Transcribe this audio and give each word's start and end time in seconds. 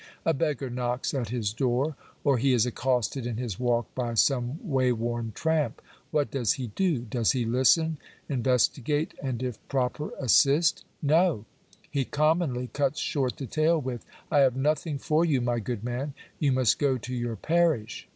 A 0.25 0.33
beg 0.33 0.57
gar 0.57 0.69
knocks 0.71 1.13
at 1.13 1.29
his 1.29 1.53
door; 1.53 1.95
or 2.23 2.39
he 2.39 2.53
is 2.53 2.65
accosted 2.65 3.27
in 3.27 3.37
his 3.37 3.59
walk 3.59 3.93
by 3.93 4.15
some 4.15 4.57
way 4.67 4.91
worn 4.91 5.31
tramp. 5.35 5.79
What 6.09 6.31
does 6.31 6.53
he 6.53 6.65
do? 6.73 7.01
Does 7.01 7.33
he 7.33 7.45
listen, 7.45 7.99
inves 8.27 8.33
Digitized 8.33 8.33
by 8.33 8.33
VjOOQIC 8.33 8.39
320 8.41 8.41
POOR 8.41 8.53
LAWS. 8.55 8.69
tigate, 8.69 9.13
and, 9.29 9.43
if 9.43 9.67
proper, 9.67 10.11
assist? 10.19 10.85
No; 11.03 11.45
he 11.91 12.03
commonly 12.05 12.71
outs 12.79 12.99
short 12.99 13.37
the 13.37 13.45
tale 13.45 13.79
with 13.79 14.03
—"I 14.31 14.39
have 14.39 14.55
nothing 14.55 14.97
for 14.97 15.23
you, 15.23 15.39
my 15.39 15.59
good 15.59 15.83
man; 15.83 16.15
yon 16.39 16.55
must 16.55 16.79
go 16.79 16.97
to 16.97 17.13
your 17.13 17.35
parish." 17.35 18.09